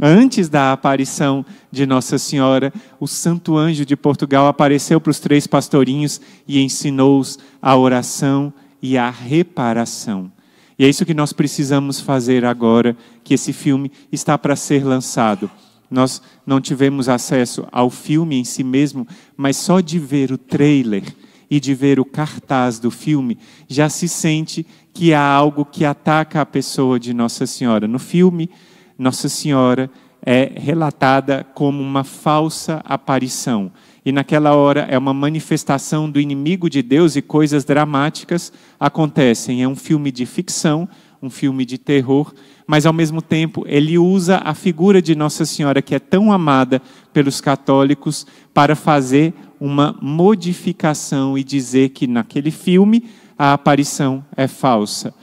Antes 0.00 0.48
da 0.48 0.72
aparição 0.72 1.44
de 1.72 1.84
Nossa 1.84 2.18
Senhora, 2.18 2.72
o 3.00 3.06
Santo 3.08 3.56
Anjo 3.56 3.84
de 3.84 3.96
Portugal 3.96 4.46
apareceu 4.46 5.00
para 5.00 5.10
os 5.10 5.18
três 5.18 5.46
pastorinhos 5.46 6.20
e 6.46 6.60
ensinou-os 6.60 7.38
a 7.60 7.76
oração 7.76 8.52
e 8.80 8.96
a 8.96 9.10
reparação. 9.10 10.30
E 10.78 10.84
é 10.84 10.88
isso 10.88 11.04
que 11.04 11.14
nós 11.14 11.32
precisamos 11.32 12.00
fazer 12.00 12.44
agora, 12.44 12.96
que 13.24 13.34
esse 13.34 13.52
filme 13.52 13.90
está 14.12 14.38
para 14.38 14.54
ser 14.54 14.84
lançado. 14.84 15.50
Nós 15.90 16.22
não 16.46 16.60
tivemos 16.60 17.08
acesso 17.08 17.66
ao 17.72 17.90
filme 17.90 18.36
em 18.36 18.44
si 18.44 18.62
mesmo, 18.62 19.04
mas 19.36 19.56
só 19.56 19.80
de 19.80 19.98
ver 19.98 20.30
o 20.30 20.38
trailer 20.38 21.02
e 21.50 21.58
de 21.58 21.74
ver 21.74 21.98
o 21.98 22.04
cartaz 22.04 22.78
do 22.78 22.90
filme, 22.90 23.38
já 23.66 23.88
se 23.88 24.06
sente 24.06 24.64
que 24.92 25.12
há 25.12 25.22
algo 25.22 25.64
que 25.64 25.84
ataca 25.84 26.40
a 26.40 26.46
pessoa 26.46 27.00
de 27.00 27.12
Nossa 27.12 27.46
Senhora. 27.46 27.88
No 27.88 27.98
filme, 27.98 28.50
Nossa 28.98 29.28
Senhora 29.28 29.88
é 30.20 30.50
relatada 30.56 31.46
como 31.54 31.80
uma 31.80 32.02
falsa 32.02 32.82
aparição. 32.84 33.70
E 34.04 34.10
naquela 34.10 34.54
hora 34.54 34.80
é 34.90 34.98
uma 34.98 35.14
manifestação 35.14 36.10
do 36.10 36.20
inimigo 36.20 36.68
de 36.68 36.82
Deus 36.82 37.14
e 37.14 37.22
coisas 37.22 37.64
dramáticas 37.64 38.52
acontecem. 38.80 39.62
É 39.62 39.68
um 39.68 39.76
filme 39.76 40.10
de 40.10 40.26
ficção, 40.26 40.88
um 41.22 41.30
filme 41.30 41.64
de 41.64 41.78
terror, 41.78 42.32
mas 42.66 42.86
ao 42.86 42.92
mesmo 42.92 43.22
tempo 43.22 43.64
ele 43.66 43.98
usa 43.98 44.40
a 44.44 44.54
figura 44.54 45.00
de 45.00 45.14
Nossa 45.14 45.44
Senhora, 45.44 45.80
que 45.80 45.94
é 45.94 45.98
tão 45.98 46.32
amada 46.32 46.82
pelos 47.12 47.40
católicos, 47.40 48.26
para 48.52 48.74
fazer 48.74 49.32
uma 49.60 49.96
modificação 50.00 51.38
e 51.38 51.44
dizer 51.44 51.90
que 51.90 52.06
naquele 52.06 52.50
filme 52.50 53.04
a 53.38 53.52
aparição 53.52 54.24
é 54.36 54.48
falsa. 54.48 55.14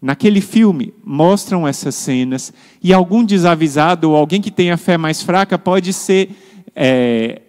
Naquele 0.00 0.40
filme 0.40 0.94
mostram 1.04 1.66
essas 1.66 1.94
cenas 1.94 2.52
e 2.82 2.92
algum 2.92 3.24
desavisado 3.24 4.10
ou 4.10 4.16
alguém 4.16 4.40
que 4.40 4.50
tem 4.50 4.70
a 4.70 4.76
fé 4.76 4.96
mais 4.96 5.22
fraca 5.22 5.58
pode 5.58 5.92
ser 5.92 6.30
é, 6.76 7.42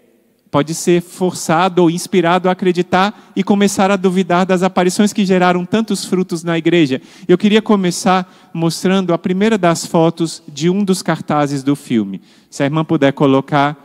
pode 0.49 0.73
ser 0.73 1.01
forçado 1.01 1.83
ou 1.83 1.89
inspirado 1.89 2.49
a 2.49 2.53
acreditar 2.53 3.31
e 3.35 3.43
começar 3.43 3.91
a 3.91 3.95
duvidar 3.95 4.45
das 4.45 4.63
aparições 4.63 5.13
que 5.13 5.25
geraram 5.25 5.63
tantos 5.63 6.05
frutos 6.05 6.43
na 6.43 6.57
igreja. 6.57 7.01
Eu 7.27 7.37
queria 7.37 7.61
começar 7.61 8.49
mostrando 8.51 9.13
a 9.13 9.17
primeira 9.17 9.57
das 9.57 9.85
fotos 9.85 10.41
de 10.47 10.69
um 10.69 10.83
dos 10.83 11.01
cartazes 11.03 11.61
do 11.61 11.75
filme. 11.75 12.19
Se 12.49 12.63
a 12.63 12.65
irmã 12.65 12.83
puder 12.83 13.13
colocar, 13.13 13.77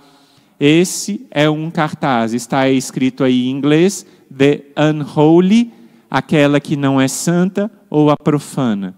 esse 0.58 1.27
é 1.31 1.50
um 1.50 1.70
cartaz, 1.70 2.33
está 2.33 2.69
escrito 2.70 3.25
aí 3.25 3.48
em 3.48 3.50
inglês, 3.50 4.06
The 4.34 4.62
Unholy, 4.77 5.70
aquela 6.14 6.60
que 6.60 6.76
não 6.76 7.00
é 7.00 7.08
santa 7.08 7.68
ou 7.90 8.08
a 8.08 8.16
profana. 8.16 8.94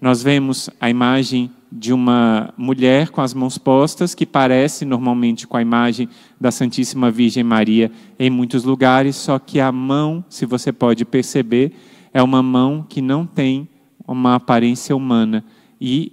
Nós 0.00 0.22
vemos 0.22 0.70
a 0.80 0.88
imagem 0.88 1.50
de 1.70 1.92
uma 1.92 2.54
mulher 2.56 3.08
com 3.08 3.20
as 3.20 3.34
mãos 3.34 3.58
postas, 3.58 4.14
que 4.14 4.24
parece 4.24 4.84
normalmente 4.84 5.48
com 5.48 5.56
a 5.56 5.62
imagem 5.62 6.08
da 6.40 6.52
Santíssima 6.52 7.10
Virgem 7.10 7.42
Maria 7.42 7.90
em 8.16 8.30
muitos 8.30 8.62
lugares, 8.62 9.16
só 9.16 9.36
que 9.36 9.58
a 9.58 9.72
mão, 9.72 10.24
se 10.28 10.46
você 10.46 10.70
pode 10.70 11.04
perceber, 11.04 11.72
é 12.14 12.22
uma 12.22 12.40
mão 12.40 12.86
que 12.88 13.02
não 13.02 13.26
tem 13.26 13.68
uma 14.06 14.36
aparência 14.36 14.94
humana. 14.94 15.44
E 15.80 16.12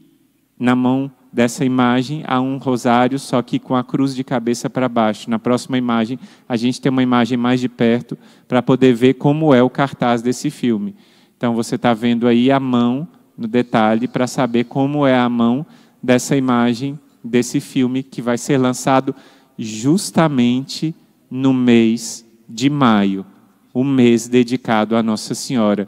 na 0.60 0.76
mão 0.76 1.12
dessa 1.38 1.64
imagem 1.64 2.24
há 2.26 2.42
um 2.42 2.58
rosário, 2.58 3.20
só 3.20 3.44
que 3.44 3.60
com 3.60 3.76
a 3.76 3.84
cruz 3.84 4.16
de 4.16 4.24
cabeça 4.24 4.72
para 4.72 4.90
baixo. 4.90 5.30
Na 5.30 5.38
próxima 5.38 5.78
imagem, 5.78 6.18
a 6.50 6.58
gente 6.58 6.82
tem 6.82 6.90
uma 6.90 7.04
imagem 7.04 7.38
mais 7.38 7.60
de 7.60 7.70
perto 7.70 8.18
para 8.48 8.60
poder 8.60 8.96
ver 8.96 9.14
como 9.14 9.54
é 9.54 9.62
o 9.62 9.70
cartaz 9.70 10.24
desse 10.24 10.50
filme. 10.50 10.96
Então 11.38 11.54
você 11.54 11.76
está 11.76 11.94
vendo 11.94 12.28
aí 12.28 12.50
a 12.50 12.60
mão 12.60 13.08
no 13.38 13.48
detalhe 13.48 14.08
para 14.08 14.26
saber 14.26 14.64
como 14.64 15.06
é 15.06 15.16
a 15.16 15.30
mão 15.30 15.64
dessa 16.02 16.36
imagem 16.36 17.00
desse 17.24 17.60
filme 17.60 18.02
que 18.02 18.20
vai 18.20 18.40
ser 18.40 18.58
lançado 18.58 19.14
justamente 19.60 20.96
no 21.30 21.54
mês 21.54 22.26
de 22.50 22.68
maio, 22.68 23.24
o 23.72 23.84
mês 23.84 24.28
dedicado 24.28 24.96
a 24.96 25.04
Nossa 25.04 25.36
Senhora. 25.36 25.88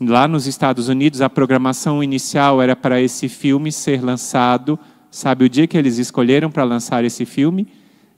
Lá 0.00 0.26
nos 0.26 0.46
Estados 0.46 0.88
Unidos, 0.88 1.20
a 1.20 1.28
programação 1.28 2.02
inicial 2.02 2.62
era 2.62 2.74
para 2.74 3.00
esse 3.00 3.28
filme 3.28 3.70
ser 3.70 4.02
lançado. 4.02 4.78
Sabe 5.10 5.44
o 5.44 5.48
dia 5.48 5.66
que 5.66 5.76
eles 5.76 5.98
escolheram 5.98 6.50
para 6.50 6.64
lançar 6.64 7.04
esse 7.04 7.26
filme? 7.26 7.68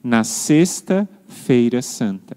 Na 0.03 0.23
Sexta-feira 0.23 1.83
Santa. 1.83 2.37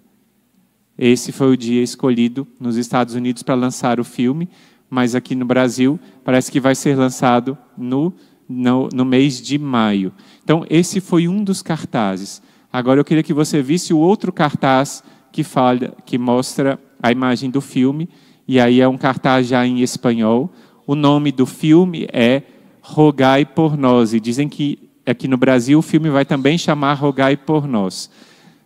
Esse 0.97 1.31
foi 1.31 1.51
o 1.51 1.57
dia 1.57 1.83
escolhido 1.83 2.47
nos 2.59 2.77
Estados 2.77 3.13
Unidos 3.13 3.43
para 3.43 3.53
lançar 3.53 3.99
o 3.99 4.03
filme 4.03 4.49
mas 4.89 5.15
aqui 5.15 5.35
no 5.35 5.45
Brasil 5.45 5.99
parece 6.23 6.51
que 6.51 6.59
vai 6.59 6.75
ser 6.75 6.95
lançado 6.95 7.57
no, 7.77 8.13
no, 8.47 8.89
no 8.93 9.05
mês 9.05 9.41
de 9.41 9.57
maio. 9.57 10.13
Então, 10.43 10.65
esse 10.69 11.01
foi 11.01 11.27
um 11.27 11.43
dos 11.43 11.61
cartazes. 11.61 12.41
Agora 12.71 12.99
eu 12.99 13.05
queria 13.05 13.23
que 13.23 13.33
você 13.33 13.61
visse 13.61 13.93
o 13.93 13.97
outro 13.97 14.31
cartaz 14.31 15.03
que, 15.31 15.43
fala, 15.43 15.93
que 16.05 16.17
mostra 16.17 16.79
a 17.01 17.11
imagem 17.11 17.49
do 17.49 17.61
filme, 17.61 18.09
e 18.47 18.59
aí 18.59 18.81
é 18.81 18.87
um 18.87 18.97
cartaz 18.97 19.47
já 19.47 19.65
em 19.65 19.81
espanhol. 19.81 20.51
O 20.85 20.95
nome 20.95 21.31
do 21.31 21.45
filme 21.45 22.07
é 22.11 22.43
Rogai 22.81 23.45
por 23.45 23.77
Nós, 23.77 24.13
e 24.13 24.19
dizem 24.19 24.47
que 24.47 24.77
aqui 25.05 25.27
no 25.27 25.37
Brasil 25.37 25.79
o 25.79 25.81
filme 25.81 26.09
vai 26.09 26.25
também 26.25 26.57
chamar 26.57 26.93
Rogai 26.93 27.35
por 27.35 27.67
Nós. 27.67 28.09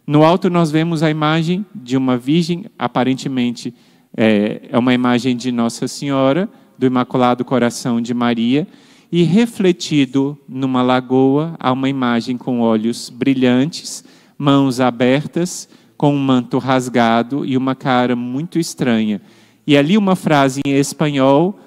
No 0.06 0.24
alto 0.24 0.50
nós 0.50 0.72
vemos 0.72 1.04
a 1.04 1.10
imagem 1.10 1.66
de 1.74 1.96
uma 1.96 2.18
virgem, 2.18 2.66
aparentemente 2.78 3.74
é, 4.18 4.62
é 4.70 4.78
uma 4.78 4.94
imagem 4.94 5.38
de 5.38 5.52
Nossa 5.52 5.88
Senhora, 5.88 6.50
do 6.78 6.86
Imaculado 6.86 7.46
Coração 7.46 8.02
de 8.02 8.14
Maria, 8.14 8.68
e 9.12 9.24
refletido 9.24 10.38
numa 10.48 10.82
lagoa 10.82 11.56
há 11.60 11.72
uma 11.72 11.90
imagem 11.90 12.38
com 12.38 12.60
olhos 12.60 13.10
brilhantes, 13.10 14.04
mãos 14.38 14.80
abertas, 14.80 15.70
com 15.98 16.14
um 16.14 16.20
manto 16.20 16.58
rasgado 16.58 17.46
e 17.46 17.58
uma 17.58 17.76
cara 17.76 18.16
muito 18.16 18.58
estranha. 18.58 19.22
E 19.70 19.78
ali 19.78 20.00
uma 20.00 20.16
frase 20.16 20.62
em 20.66 20.72
espanhol: 20.72 21.60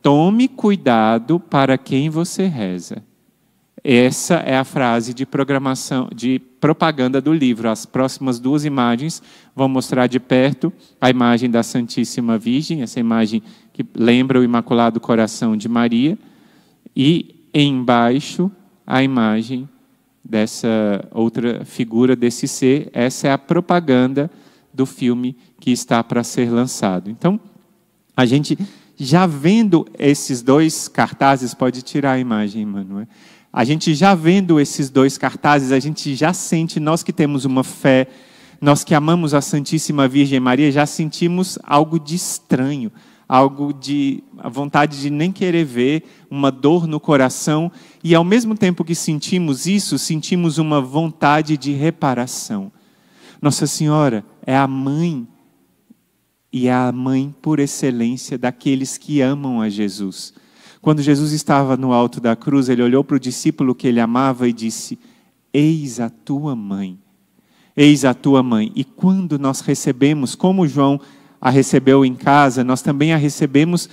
Tome 0.00 0.48
cuidado 0.48 1.38
para 1.38 1.76
quem 1.76 2.08
você 2.08 2.46
reza. 2.46 3.04
Essa 3.84 4.36
é 4.36 4.56
a 4.56 4.64
frase 4.64 5.12
de 5.12 5.26
programação, 5.26 6.08
de 6.14 6.38
propaganda 6.58 7.20
do 7.20 7.30
livro. 7.30 7.68
As 7.68 7.84
próximas 7.84 8.40
duas 8.40 8.64
imagens 8.64 9.22
vão 9.54 9.68
mostrar 9.68 10.06
de 10.06 10.18
perto 10.18 10.72
a 10.98 11.10
imagem 11.10 11.50
da 11.50 11.62
Santíssima 11.62 12.38
Virgem, 12.38 12.80
essa 12.80 12.98
imagem 12.98 13.42
que 13.70 13.84
lembra 13.94 14.40
o 14.40 14.44
Imaculado 14.44 14.98
Coração 14.98 15.54
de 15.54 15.68
Maria, 15.68 16.18
e 16.96 17.44
embaixo 17.52 18.50
a 18.86 19.02
imagem 19.02 19.68
dessa 20.24 21.06
outra 21.10 21.66
figura 21.66 22.16
desse 22.16 22.48
ser. 22.48 22.88
Essa 22.94 23.28
é 23.28 23.30
a 23.30 23.36
propaganda 23.36 24.30
do 24.72 24.86
filme 24.86 25.36
que 25.60 25.70
está 25.70 26.02
para 26.02 26.24
ser 26.24 26.50
lançado. 26.50 27.10
Então, 27.10 27.38
a 28.16 28.24
gente 28.24 28.58
já 28.96 29.26
vendo 29.26 29.86
esses 29.98 30.42
dois 30.42 30.88
cartazes, 30.88 31.54
pode 31.54 31.82
tirar 31.82 32.12
a 32.12 32.18
imagem, 32.18 32.64
Manuel. 32.64 33.06
A 33.52 33.64
gente 33.64 33.94
já 33.94 34.14
vendo 34.14 34.58
esses 34.58 34.88
dois 34.88 35.18
cartazes, 35.18 35.72
a 35.72 35.78
gente 35.78 36.14
já 36.14 36.32
sente, 36.32 36.80
nós 36.80 37.02
que 37.02 37.12
temos 37.12 37.44
uma 37.44 37.62
fé, 37.62 38.06
nós 38.60 38.84
que 38.84 38.94
amamos 38.94 39.34
a 39.34 39.40
Santíssima 39.40 40.08
Virgem 40.08 40.40
Maria, 40.40 40.70
já 40.70 40.86
sentimos 40.86 41.58
algo 41.64 41.98
de 41.98 42.14
estranho, 42.14 42.90
algo 43.28 43.72
de 43.72 44.22
a 44.38 44.48
vontade 44.48 45.00
de 45.00 45.10
nem 45.10 45.32
querer 45.32 45.64
ver, 45.64 46.04
uma 46.30 46.50
dor 46.50 46.86
no 46.86 47.00
coração, 47.00 47.70
e 48.04 48.14
ao 48.14 48.24
mesmo 48.24 48.54
tempo 48.54 48.84
que 48.84 48.94
sentimos 48.94 49.66
isso, 49.66 49.98
sentimos 49.98 50.58
uma 50.58 50.80
vontade 50.80 51.56
de 51.56 51.72
reparação. 51.72 52.72
Nossa 53.42 53.66
Senhora 53.66 54.24
é 54.46 54.56
a 54.56 54.68
mãe 54.68 55.26
e 56.52 56.68
é 56.68 56.72
a 56.72 56.92
mãe 56.92 57.34
por 57.42 57.58
excelência 57.58 58.38
daqueles 58.38 58.96
que 58.96 59.20
amam 59.20 59.60
a 59.60 59.68
Jesus. 59.68 60.32
Quando 60.80 61.02
Jesus 61.02 61.32
estava 61.32 61.76
no 61.76 61.92
alto 61.92 62.20
da 62.20 62.36
cruz, 62.36 62.68
ele 62.68 62.84
olhou 62.84 63.02
para 63.02 63.16
o 63.16 63.20
discípulo 63.20 63.74
que 63.74 63.88
ele 63.88 63.98
amava 63.98 64.48
e 64.48 64.52
disse: 64.52 64.96
Eis 65.52 65.98
a 65.98 66.08
tua 66.08 66.54
mãe. 66.54 66.96
Eis 67.76 68.04
a 68.04 68.14
tua 68.14 68.44
mãe. 68.44 68.70
E 68.76 68.84
quando 68.84 69.40
nós 69.40 69.60
recebemos, 69.60 70.36
como 70.36 70.68
João 70.68 71.00
a 71.40 71.50
recebeu 71.50 72.04
em 72.04 72.14
casa, 72.14 72.62
nós 72.62 72.80
também 72.80 73.12
a 73.12 73.16
recebemos 73.16 73.88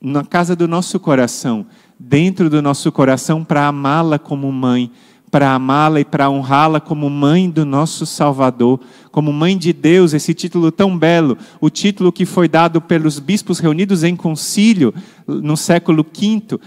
na 0.00 0.24
casa 0.24 0.56
do 0.56 0.66
nosso 0.66 0.98
coração, 0.98 1.64
dentro 1.96 2.50
do 2.50 2.60
nosso 2.60 2.90
coração, 2.90 3.44
para 3.44 3.68
amá-la 3.68 4.18
como 4.18 4.50
mãe 4.50 4.90
para 5.30 5.54
amá-la 5.54 6.00
e 6.00 6.04
para 6.04 6.28
honrá-la 6.28 6.80
como 6.80 7.08
mãe 7.08 7.48
do 7.48 7.64
nosso 7.64 8.04
Salvador, 8.04 8.80
como 9.12 9.32
mãe 9.32 9.56
de 9.56 9.72
Deus, 9.72 10.12
esse 10.12 10.34
título 10.34 10.72
tão 10.72 10.98
belo, 10.98 11.38
o 11.60 11.70
título 11.70 12.10
que 12.10 12.26
foi 12.26 12.48
dado 12.48 12.80
pelos 12.80 13.18
bispos 13.18 13.58
reunidos 13.58 14.02
em 14.02 14.16
concílio 14.16 14.92
no 15.26 15.56
século 15.56 16.04
V, 16.04 16.58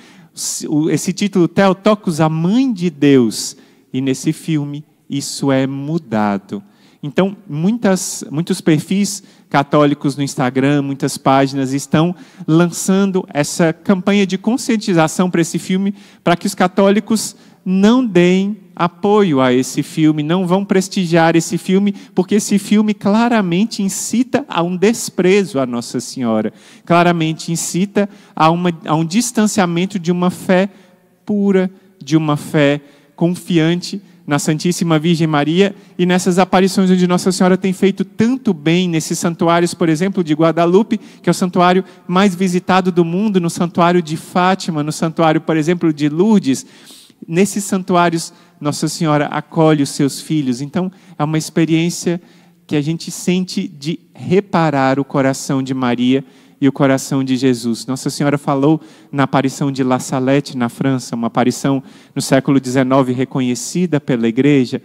esse 0.89 1.11
título 1.11 1.47
Theotokos, 1.47 2.21
a 2.21 2.29
mãe 2.29 2.71
de 2.71 2.89
Deus. 2.89 3.57
E 3.91 4.01
nesse 4.01 4.33
filme 4.33 4.83
isso 5.09 5.51
é 5.51 5.67
mudado. 5.67 6.63
Então, 7.05 7.35
muitas, 7.47 8.23
muitos 8.31 8.61
perfis 8.61 9.21
católicos 9.49 10.15
no 10.15 10.23
Instagram, 10.23 10.81
muitas 10.81 11.17
páginas 11.17 11.73
estão 11.73 12.15
lançando 12.47 13.27
essa 13.31 13.73
campanha 13.73 14.25
de 14.25 14.37
conscientização 14.37 15.29
para 15.29 15.41
esse 15.41 15.59
filme, 15.59 15.93
para 16.23 16.37
que 16.37 16.47
os 16.47 16.55
católicos 16.55 17.35
não 17.65 18.05
deem 18.05 18.57
apoio 18.75 19.39
a 19.39 19.53
esse 19.53 19.83
filme, 19.83 20.23
não 20.23 20.47
vão 20.47 20.65
prestigiar 20.65 21.35
esse 21.35 21.57
filme, 21.57 21.93
porque 22.13 22.35
esse 22.35 22.57
filme 22.57 22.93
claramente 22.93 23.83
incita 23.83 24.43
a 24.47 24.63
um 24.63 24.75
desprezo 24.75 25.59
à 25.59 25.65
Nossa 25.65 25.99
Senhora, 25.99 26.51
claramente 26.85 27.51
incita 27.51 28.09
a, 28.35 28.49
uma, 28.49 28.71
a 28.85 28.95
um 28.95 29.05
distanciamento 29.05 29.99
de 29.99 30.11
uma 30.11 30.29
fé 30.29 30.69
pura, 31.25 31.69
de 32.03 32.17
uma 32.17 32.35
fé 32.35 32.81
confiante 33.15 34.01
na 34.25 34.39
Santíssima 34.39 34.97
Virgem 34.97 35.27
Maria 35.27 35.75
e 35.97 36.05
nessas 36.05 36.39
aparições 36.39 36.89
onde 36.89 37.07
Nossa 37.07 37.31
Senhora 37.31 37.57
tem 37.57 37.73
feito 37.73 38.05
tanto 38.05 38.53
bem 38.53 38.87
nesses 38.87 39.19
santuários, 39.19 39.73
por 39.73 39.89
exemplo, 39.89 40.23
de 40.23 40.33
Guadalupe, 40.33 40.97
que 41.21 41.29
é 41.29 41.31
o 41.31 41.33
santuário 41.33 41.83
mais 42.07 42.33
visitado 42.33 42.91
do 42.91 43.03
mundo, 43.03 43.39
no 43.39 43.49
santuário 43.49 44.01
de 44.01 44.15
Fátima, 44.15 44.81
no 44.81 44.91
santuário, 44.91 45.41
por 45.41 45.57
exemplo, 45.57 45.93
de 45.93 46.07
Lourdes. 46.07 46.65
Nesses 47.27 47.63
santuários, 47.63 48.33
Nossa 48.59 48.87
Senhora 48.87 49.27
acolhe 49.27 49.83
os 49.83 49.89
seus 49.89 50.21
filhos. 50.21 50.61
Então, 50.61 50.91
é 51.17 51.23
uma 51.23 51.37
experiência 51.37 52.21
que 52.65 52.75
a 52.75 52.81
gente 52.81 53.11
sente 53.11 53.67
de 53.67 53.99
reparar 54.13 54.99
o 54.99 55.05
coração 55.05 55.61
de 55.61 55.73
Maria 55.73 56.23
e 56.59 56.67
o 56.67 56.71
coração 56.71 57.23
de 57.23 57.35
Jesus. 57.35 57.85
Nossa 57.85 58.09
Senhora 58.09 58.37
falou 58.37 58.79
na 59.11 59.23
aparição 59.23 59.71
de 59.71 59.83
La 59.83 59.99
Salette, 59.99 60.57
na 60.57 60.69
França, 60.69 61.15
uma 61.15 61.27
aparição 61.27 61.83
no 62.15 62.21
século 62.21 62.57
XIX 62.63 63.15
reconhecida 63.15 63.99
pela 63.99 64.27
igreja. 64.29 64.81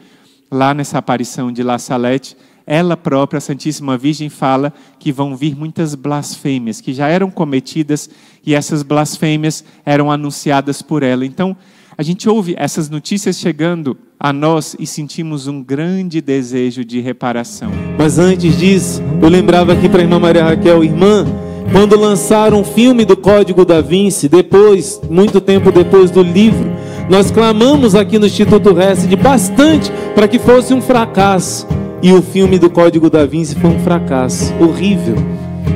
Lá 0.51 0.75
nessa 0.75 0.99
aparição 0.99 1.53
de 1.53 1.63
La 1.63 1.79
Salette, 1.79 2.37
ela 2.67 2.97
própria, 2.97 3.39
a 3.39 3.41
Santíssima 3.41 3.97
Virgem, 3.97 4.29
fala 4.29 4.75
que 4.99 5.13
vão 5.13 5.37
vir 5.37 5.57
muitas 5.57 5.95
blasfêmias, 5.95 6.81
que 6.81 6.93
já 6.93 7.09
eram 7.09 7.31
cometidas 7.31 8.11
e 8.45 8.55
essas 8.55 8.83
blasfêmias 8.83 9.65
eram 9.87 10.11
anunciadas 10.11 10.83
por 10.83 11.03
ela. 11.03 11.25
Então, 11.25 11.57
a 12.01 12.03
gente 12.05 12.29
ouve 12.29 12.55
essas 12.57 12.89
notícias 12.89 13.41
chegando 13.41 13.99
a 14.21 14.33
nós 14.33 14.77
e 14.79 14.87
sentimos 14.87 15.49
um 15.49 15.61
grande 15.61 16.21
desejo 16.21 16.85
de 16.85 17.01
reparação. 17.01 17.73
Mas 17.99 18.21
antes 18.21 18.57
disso, 18.57 19.03
eu 19.21 19.29
lembrava 19.29 19.73
aqui 19.73 19.89
para 19.89 19.99
a 19.99 20.05
irmã 20.05 20.21
Maria 20.21 20.45
Raquel, 20.45 20.85
irmã, 20.85 21.27
quando 21.73 21.99
lançaram 21.99 22.61
o 22.61 22.65
filme 22.65 23.05
do 23.05 23.17
Código 23.17 23.65
da 23.65 23.81
Vinci, 23.81 24.29
depois, 24.29 25.01
muito 25.11 25.41
tempo 25.41 25.73
depois 25.73 26.09
do 26.13 26.23
livro, 26.23 26.71
nós 27.11 27.33
clamamos 27.33 27.97
aqui 27.97 28.17
no 28.17 28.27
Instituto 28.27 28.73
de 29.09 29.17
bastante 29.17 29.91
para 30.15 30.29
que 30.29 30.39
fosse 30.39 30.73
um 30.73 30.81
fracasso. 30.81 31.67
E 32.01 32.13
o 32.13 32.23
filme 32.23 32.61
do 32.61 32.71
Código 32.71 33.11
da 33.11 33.27
Vinci 33.27 33.57
foi 33.57 33.71
um 33.71 33.81
fracasso 33.81 34.55
horrível, 34.61 35.17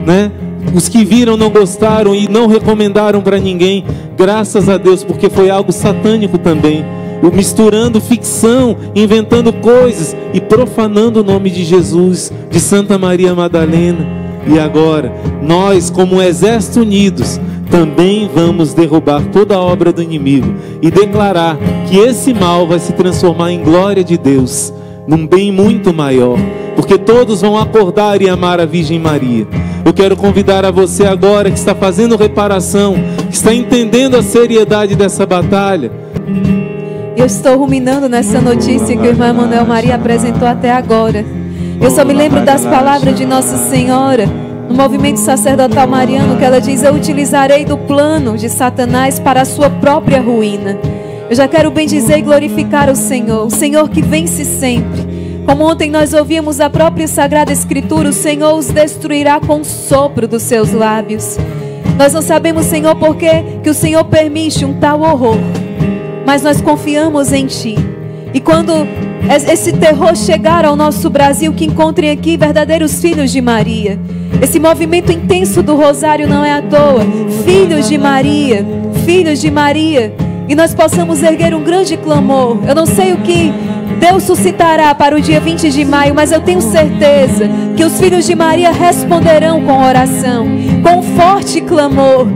né? 0.06 0.30
Os 0.74 0.88
que 0.88 1.04
viram 1.04 1.36
não 1.36 1.50
gostaram 1.50 2.14
e 2.14 2.28
não 2.28 2.46
recomendaram 2.46 3.20
para 3.20 3.38
ninguém, 3.38 3.84
graças 4.16 4.68
a 4.68 4.76
Deus, 4.76 5.04
porque 5.04 5.28
foi 5.28 5.50
algo 5.50 5.72
satânico 5.72 6.38
também. 6.38 6.84
Misturando 7.32 8.00
ficção, 8.00 8.76
inventando 8.94 9.52
coisas 9.52 10.16
e 10.34 10.40
profanando 10.40 11.20
o 11.20 11.24
nome 11.24 11.50
de 11.50 11.62
Jesus, 11.62 12.32
de 12.50 12.58
Santa 12.58 12.98
Maria 12.98 13.34
Madalena. 13.34 14.06
E 14.46 14.58
agora, 14.58 15.12
nós, 15.40 15.88
como 15.88 16.16
um 16.16 16.22
exército 16.22 16.80
unidos, 16.80 17.40
também 17.70 18.28
vamos 18.34 18.74
derrubar 18.74 19.24
toda 19.32 19.54
a 19.54 19.60
obra 19.60 19.92
do 19.92 20.02
inimigo 20.02 20.54
e 20.82 20.90
declarar 20.90 21.56
que 21.88 21.96
esse 21.96 22.34
mal 22.34 22.66
vai 22.66 22.78
se 22.78 22.92
transformar 22.92 23.52
em 23.52 23.62
glória 23.62 24.02
de 24.02 24.18
Deus, 24.18 24.72
num 25.06 25.26
bem 25.26 25.52
muito 25.52 25.92
maior, 25.92 26.38
porque 26.74 26.98
todos 26.98 27.40
vão 27.40 27.56
acordar 27.56 28.20
e 28.22 28.28
amar 28.28 28.60
a 28.60 28.64
Virgem 28.64 28.98
Maria. 28.98 29.46
Eu 29.84 29.92
quero 29.92 30.16
convidar 30.16 30.64
a 30.64 30.70
você 30.70 31.04
agora 31.04 31.50
que 31.50 31.58
está 31.58 31.74
fazendo 31.74 32.16
reparação, 32.16 32.94
que 33.28 33.34
está 33.34 33.52
entendendo 33.52 34.16
a 34.16 34.22
seriedade 34.22 34.94
dessa 34.94 35.26
batalha. 35.26 35.90
Eu 37.16 37.26
estou 37.26 37.58
ruminando 37.58 38.08
nessa 38.08 38.40
notícia 38.40 38.96
que 38.96 39.02
o 39.02 39.06
irmão 39.06 39.34
Manuel 39.34 39.66
Maria 39.66 39.96
apresentou 39.96 40.48
até 40.48 40.70
agora. 40.70 41.24
Eu 41.80 41.90
só 41.90 42.04
me 42.04 42.12
lembro 42.12 42.44
das 42.44 42.64
palavras 42.64 43.16
de 43.16 43.26
Nossa 43.26 43.56
Senhora 43.56 44.26
no 44.68 44.74
movimento 44.74 45.18
sacerdotal 45.18 45.86
mariano 45.86 46.38
que 46.38 46.44
ela 46.44 46.60
diz: 46.60 46.82
Eu 46.82 46.94
utilizarei 46.94 47.64
do 47.64 47.76
plano 47.76 48.36
de 48.38 48.48
Satanás 48.48 49.18
para 49.18 49.42
a 49.42 49.44
sua 49.44 49.68
própria 49.68 50.20
ruína. 50.20 50.78
Eu 51.28 51.36
já 51.36 51.46
quero 51.46 51.70
bem 51.70 51.86
dizer 51.86 52.18
e 52.18 52.22
glorificar 52.22 52.88
o 52.88 52.96
Senhor, 52.96 53.46
o 53.46 53.50
Senhor 53.50 53.88
que 53.88 54.00
vence 54.00 54.44
sempre. 54.44 55.11
Como 55.46 55.64
ontem 55.64 55.90
nós 55.90 56.14
ouvimos 56.14 56.60
a 56.60 56.70
própria 56.70 57.08
Sagrada 57.08 57.52
Escritura, 57.52 58.08
o 58.08 58.12
Senhor 58.12 58.54
os 58.54 58.68
destruirá 58.68 59.40
com 59.40 59.60
o 59.60 59.64
sopro 59.64 60.28
dos 60.28 60.42
seus 60.42 60.72
lábios. 60.72 61.36
Nós 61.98 62.12
não 62.12 62.22
sabemos, 62.22 62.66
Senhor, 62.66 62.94
por 62.96 63.16
que, 63.16 63.30
que 63.62 63.70
o 63.70 63.74
Senhor 63.74 64.04
permite 64.04 64.64
um 64.64 64.74
tal 64.74 65.00
horror, 65.00 65.38
mas 66.24 66.42
nós 66.42 66.60
confiamos 66.60 67.32
em 67.32 67.46
Ti. 67.46 67.76
E 68.32 68.40
quando 68.40 68.86
esse 69.28 69.72
terror 69.72 70.16
chegar 70.16 70.64
ao 70.64 70.74
nosso 70.74 71.08
Brasil, 71.08 71.52
que 71.52 71.64
encontrem 71.64 72.10
aqui 72.10 72.36
verdadeiros 72.36 73.00
filhos 73.00 73.30
de 73.30 73.40
Maria. 73.40 73.98
Esse 74.40 74.58
movimento 74.58 75.12
intenso 75.12 75.62
do 75.62 75.76
Rosário 75.76 76.26
não 76.26 76.44
é 76.44 76.52
à 76.52 76.62
toa. 76.62 77.04
Filhos 77.44 77.88
de 77.88 77.96
Maria, 77.96 78.66
filhos 79.04 79.40
de 79.40 79.50
Maria. 79.50 80.14
E 80.48 80.54
nós 80.54 80.74
possamos 80.74 81.22
erguer 81.22 81.54
um 81.54 81.62
grande 81.62 81.96
clamor. 81.96 82.58
Eu 82.66 82.74
não 82.74 82.84
sei 82.84 83.12
o 83.12 83.18
que 83.18 83.52
Deus 84.02 84.24
suscitará 84.24 84.92
para 84.96 85.14
o 85.14 85.20
dia 85.20 85.38
20 85.38 85.70
de 85.70 85.84
maio, 85.84 86.12
mas 86.12 86.32
eu 86.32 86.40
tenho 86.40 86.60
certeza 86.60 87.48
que 87.76 87.84
os 87.84 88.00
filhos 88.00 88.26
de 88.26 88.34
Maria 88.34 88.72
responderão 88.72 89.62
com 89.62 89.80
oração, 89.80 90.44
com 90.82 91.00
forte 91.16 91.60
clamor. 91.60 92.26